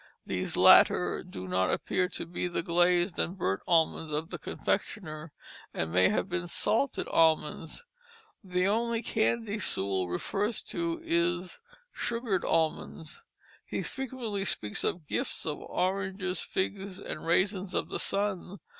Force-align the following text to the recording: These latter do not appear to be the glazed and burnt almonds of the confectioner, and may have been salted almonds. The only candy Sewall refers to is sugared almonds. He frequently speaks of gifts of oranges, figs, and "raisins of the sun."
These 0.25 0.57
latter 0.57 1.21
do 1.21 1.47
not 1.47 1.69
appear 1.69 2.07
to 2.09 2.25
be 2.25 2.47
the 2.47 2.63
glazed 2.63 3.19
and 3.19 3.37
burnt 3.37 3.61
almonds 3.67 4.11
of 4.11 4.31
the 4.31 4.39
confectioner, 4.39 5.31
and 5.75 5.91
may 5.91 6.09
have 6.09 6.27
been 6.27 6.47
salted 6.47 7.07
almonds. 7.09 7.85
The 8.43 8.65
only 8.65 9.03
candy 9.03 9.59
Sewall 9.59 10.09
refers 10.09 10.63
to 10.73 10.99
is 11.03 11.59
sugared 11.93 12.43
almonds. 12.43 13.21
He 13.63 13.83
frequently 13.83 14.43
speaks 14.43 14.83
of 14.83 15.05
gifts 15.07 15.45
of 15.45 15.59
oranges, 15.59 16.39
figs, 16.41 16.97
and 16.97 17.23
"raisins 17.23 17.75
of 17.75 17.89
the 17.89 17.99
sun." 17.99 18.57